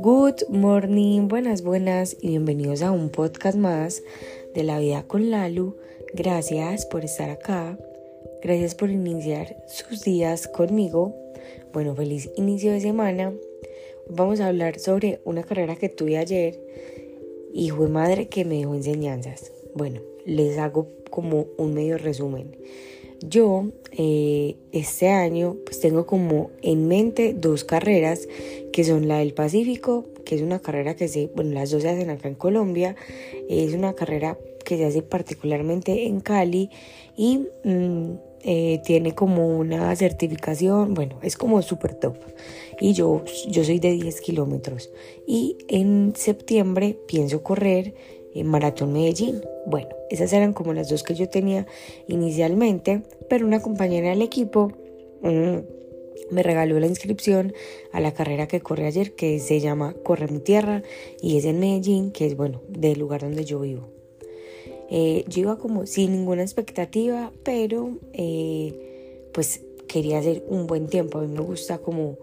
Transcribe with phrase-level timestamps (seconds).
[0.00, 4.02] Good morning, buenas, buenas y bienvenidos a un podcast más
[4.54, 5.76] de la vida con Lalu.
[6.14, 7.76] Gracias por estar acá.
[8.42, 11.14] Gracias por iniciar sus días conmigo.
[11.72, 13.32] Bueno, feliz inicio de semana.
[14.08, 16.60] Vamos a hablar sobre una carrera que tuve ayer
[17.52, 19.50] y fue madre que me dejó enseñanzas.
[19.74, 22.56] Bueno, les hago como un medio resumen.
[23.22, 28.28] Yo eh, este año pues tengo como en mente dos carreras
[28.72, 31.90] que son la del Pacífico, que es una carrera que se, bueno, las dos se
[31.90, 32.96] hacen acá en Colombia,
[33.48, 36.70] es una carrera que se hace particularmente en Cali
[37.16, 38.12] y mm,
[38.44, 42.16] eh, tiene como una certificación, bueno, es como súper top.
[42.80, 44.90] Y yo, yo soy de 10 kilómetros
[45.26, 47.94] y en septiembre pienso correr
[48.34, 49.42] en Maratón Medellín.
[49.66, 51.66] Bueno, esas eran como las dos que yo tenía
[52.08, 54.72] inicialmente, pero una compañera del equipo
[55.22, 55.58] mm,
[56.30, 57.52] me regaló la inscripción
[57.92, 60.82] a la carrera que corre ayer, que se llama Corre mi Tierra
[61.20, 63.88] y es en Medellín, que es bueno, del lugar donde yo vivo.
[64.90, 71.18] Eh, yo iba como sin ninguna expectativa, pero eh, pues quería hacer un buen tiempo.
[71.18, 72.18] A mí me gusta como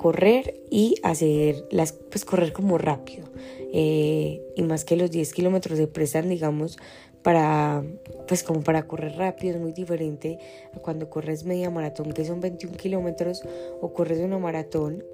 [0.00, 3.26] correr y hacer las, pues correr como rápido.
[3.70, 6.78] Eh, y más que los 10 kilómetros se prestan, digamos,
[7.22, 7.84] para,
[8.26, 10.38] pues como para correr rápido, es muy diferente
[10.72, 13.42] a cuando corres media maratón, que son 21 kilómetros,
[13.82, 15.04] o corres una maratón,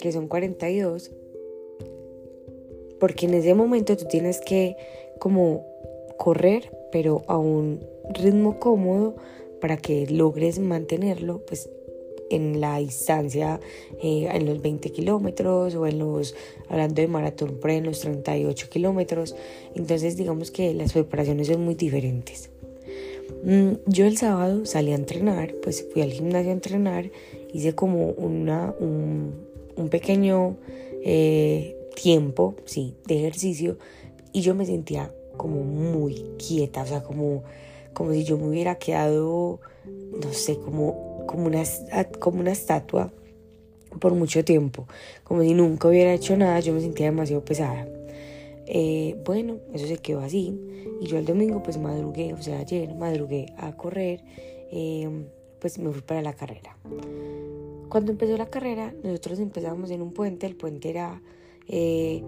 [0.00, 1.12] que son 42,
[2.98, 4.76] porque en ese momento tú tienes que
[5.20, 5.64] como
[6.16, 9.14] correr, pero a un ritmo cómodo
[9.60, 11.70] para que logres mantenerlo, pues
[12.34, 13.60] en la distancia,
[14.02, 16.34] eh, en los 20 kilómetros o en los,
[16.68, 19.34] hablando de maratón, por en los 38 kilómetros.
[19.74, 22.50] Entonces digamos que las preparaciones son muy diferentes.
[23.44, 27.10] Mm, yo el sábado salí a entrenar, pues fui al gimnasio a entrenar,
[27.52, 30.56] hice como una, un, pequeño
[31.04, 33.76] eh, tiempo, sí, de ejercicio
[34.32, 37.44] y yo me sentía como muy quieta, o sea, como,
[37.92, 41.62] como si yo me hubiera quedado, no sé, como como una,
[42.20, 43.12] como una estatua
[44.00, 44.86] por mucho tiempo,
[45.22, 47.86] como si nunca hubiera hecho nada, yo me sentía demasiado pesada.
[48.66, 50.58] Eh, bueno, eso se quedó así
[51.00, 54.22] y yo el domingo pues madrugué, o sea, ayer madrugué a correr,
[54.70, 55.26] eh,
[55.60, 56.76] pues me fui para la carrera.
[57.88, 61.20] Cuando empezó la carrera, nosotros empezamos en un puente, el puente era
[61.68, 62.22] eh,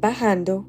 [0.00, 0.66] bajando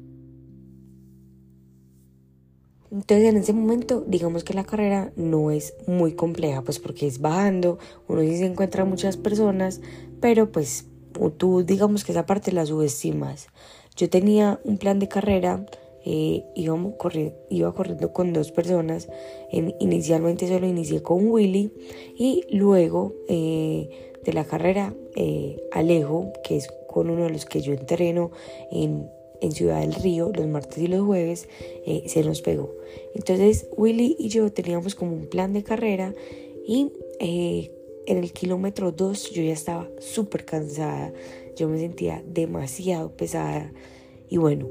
[2.92, 7.20] entonces en ese momento digamos que la carrera no es muy compleja, pues porque es
[7.20, 9.80] bajando, uno sí se encuentra muchas personas,
[10.20, 10.86] pero pues
[11.38, 13.48] tú digamos que esa parte la subestimas.
[13.96, 15.64] Yo tenía un plan de carrera,
[16.04, 16.78] eh, iba,
[17.48, 19.08] iba corriendo con dos personas,
[19.50, 21.72] inicialmente solo inicié con Willy
[22.16, 27.62] y luego eh, de la carrera eh, Alejo, que es con uno de los que
[27.62, 28.32] yo entreno
[28.70, 29.08] en
[29.42, 31.48] en Ciudad del Río los martes y los jueves
[31.84, 32.74] eh, se nos pegó.
[33.14, 36.14] Entonces Willy y yo teníamos como un plan de carrera
[36.66, 37.70] y eh,
[38.06, 41.12] en el kilómetro 2 yo ya estaba súper cansada,
[41.56, 43.72] yo me sentía demasiado pesada
[44.28, 44.68] y bueno,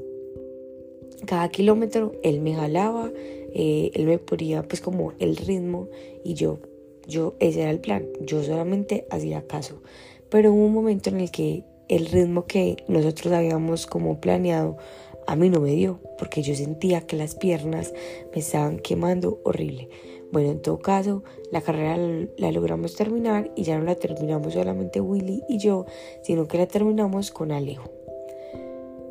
[1.26, 3.10] cada kilómetro él me jalaba,
[3.54, 5.88] eh, él me ponía pues como el ritmo
[6.24, 6.58] y yo,
[7.06, 9.82] yo, ese era el plan, yo solamente hacía caso.
[10.30, 11.64] Pero hubo un momento en el que
[11.96, 14.78] el ritmo que nosotros habíamos como planeado
[15.26, 17.92] a mí no me dio, porque yo sentía que las piernas
[18.34, 19.88] me estaban quemando horrible.
[20.32, 21.96] Bueno, en todo caso, la carrera
[22.38, 25.84] la logramos terminar y ya no la terminamos solamente Willy y yo,
[26.22, 27.90] sino que la terminamos con Alejo.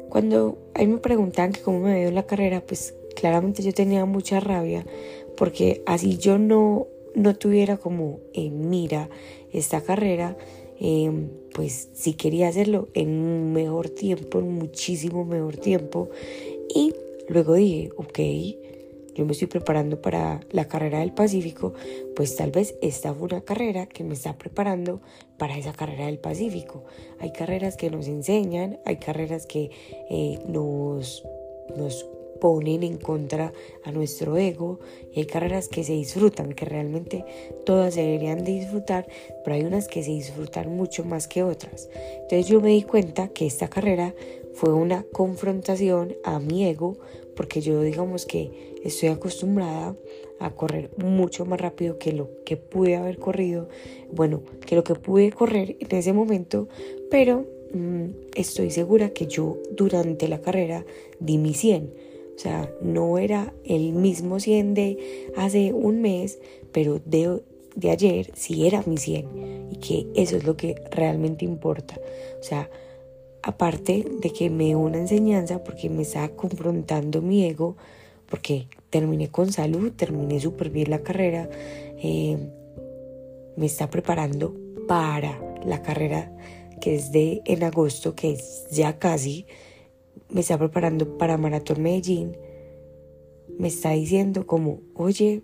[0.10, 4.06] Cuando a mí me preguntaban que cómo me dio la carrera, pues claramente yo tenía
[4.06, 4.86] mucha rabia,
[5.38, 9.10] porque así yo no, no tuviera como en mira
[9.54, 10.36] esta carrera,
[10.84, 16.10] Em, pues sí quería hacerlo en un mejor tiempo, en muchísimo mejor tiempo.
[16.74, 16.96] Y
[17.30, 18.20] luego dije, ok,
[19.14, 21.74] yo me estoy preparando para la carrera del Pacífico,
[22.16, 25.02] pues tal vez esta fue una carrera que me está preparando
[25.38, 26.84] para esa carrera del Pacífico.
[27.20, 29.70] Hay carreras que nos enseñan, hay carreras que
[30.10, 31.24] eh, nos,
[31.78, 32.08] nos
[32.42, 33.54] ponen en contra
[33.84, 34.80] a nuestro ego
[35.14, 37.24] y hay carreras que se disfrutan, que realmente
[37.66, 39.08] todas se deberían de disfrutar,
[39.46, 41.88] pero hay unas que se disfrutan mucho más que otras.
[42.24, 44.14] Entonces yo me di cuenta que esta carrera
[44.54, 46.98] fue una confrontación a mi ego
[47.36, 49.96] porque yo digamos que estoy acostumbrada
[50.40, 53.70] a correr mucho más rápido que lo que pude haber corrido,
[54.12, 56.68] bueno, que lo que pude correr en ese momento,
[57.12, 58.06] pero mm,
[58.36, 60.84] estoy segura que yo durante la carrera
[61.20, 62.11] di mi 100
[62.42, 66.40] o sea, no era el mismo 100 de hace un mes,
[66.72, 72.00] pero de ayer sí era mi 100 y que eso es lo que realmente importa.
[72.40, 72.68] O sea,
[73.44, 77.78] aparte de que me dio una enseñanza porque me estaba confrontando mi ego,
[78.28, 81.48] porque terminé con salud, terminé súper bien la carrera,
[82.02, 82.40] eh,
[83.56, 84.56] me está preparando
[84.88, 86.36] para la carrera
[86.82, 89.46] que es de en agosto, que es ya casi,
[90.32, 92.38] me está preparando para Maratón Medellín,
[93.58, 95.44] me está diciendo como, oye,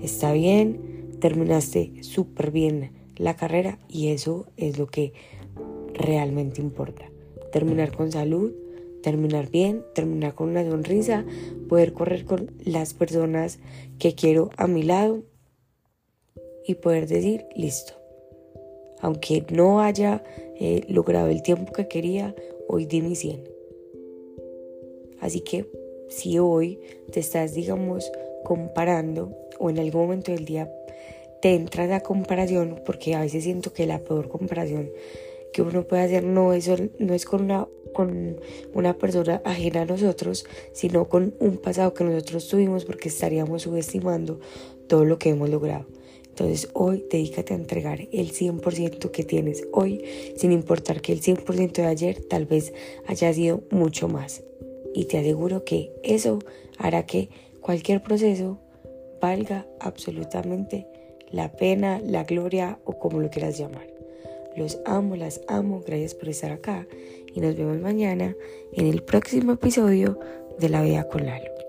[0.00, 5.12] está bien, terminaste súper bien la carrera y eso es lo que
[5.94, 7.10] realmente importa.
[7.50, 8.52] Terminar con salud,
[9.02, 11.24] terminar bien, terminar con una sonrisa,
[11.68, 13.58] poder correr con las personas
[13.98, 15.22] que quiero a mi lado
[16.66, 17.94] y poder decir, listo.
[19.00, 20.24] Aunque no haya
[20.58, 22.34] eh, logrado el tiempo que quería,
[22.68, 23.55] hoy di mi 100.
[25.20, 25.66] Así que
[26.08, 26.80] si hoy
[27.12, 28.10] te estás, digamos,
[28.44, 30.70] comparando o en algún momento del día
[31.42, 34.90] te entra la comparación, porque a veces siento que la peor comparación
[35.52, 38.40] que uno puede hacer no es, no es con, una, con
[38.74, 44.38] una persona ajena a nosotros, sino con un pasado que nosotros tuvimos porque estaríamos subestimando
[44.86, 45.86] todo lo que hemos logrado.
[46.28, 50.04] Entonces hoy dedícate a entregar el 100% que tienes hoy,
[50.36, 52.74] sin importar que el 100% de ayer tal vez
[53.06, 54.42] haya sido mucho más.
[54.96, 56.38] Y te aseguro que eso
[56.78, 57.28] hará que
[57.60, 58.58] cualquier proceso
[59.20, 60.86] valga absolutamente
[61.30, 63.86] la pena, la gloria o como lo quieras llamar.
[64.56, 66.86] Los amo, las amo, gracias por estar acá
[67.34, 68.34] y nos vemos mañana
[68.72, 70.18] en el próximo episodio
[70.58, 71.65] de La Vida con Lalo.